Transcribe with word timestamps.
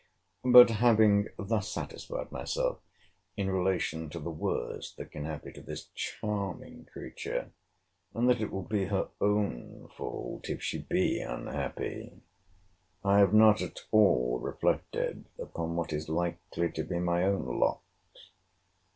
But, 0.45 0.71
having 0.71 1.27
thus 1.37 1.69
satisfied 1.69 2.31
myself 2.31 2.79
in 3.37 3.51
relation 3.51 4.09
to 4.09 4.17
the 4.17 4.31
worst 4.31 4.97
that 4.97 5.11
can 5.11 5.25
happen 5.25 5.53
to 5.53 5.61
this 5.61 5.89
charming 5.93 6.85
creature; 6.91 7.51
and 8.15 8.27
that 8.27 8.41
it 8.41 8.49
will 8.51 8.63
be 8.63 8.85
her 8.85 9.09
own 9.21 9.91
fault, 9.95 10.49
if 10.49 10.63
she 10.63 10.79
be 10.79 11.19
unhappy; 11.21 12.13
I 13.05 13.19
have 13.19 13.35
not 13.35 13.61
at 13.61 13.81
all 13.91 14.39
reflected 14.39 15.25
upon 15.37 15.75
what 15.75 15.93
is 15.93 16.09
likely 16.09 16.71
to 16.71 16.83
be 16.83 16.97
my 16.97 17.21
own 17.23 17.59
lot. 17.59 17.83